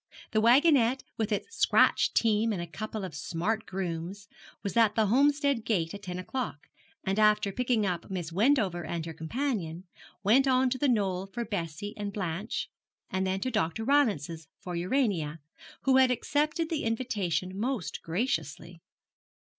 [0.31, 4.27] The wagonette with its scratch team and a couple of smart grooms,
[4.63, 6.65] was at the Homestead gate at ten o'clock,
[7.03, 9.83] and after picking up Miss Wendover and her companion,
[10.23, 12.67] went on to The Knoll for Bessie and Blanche,
[13.11, 13.83] and then to Dr.
[13.83, 15.37] Rylance's for Urania,
[15.83, 18.81] who had accepted the invitation most graciously.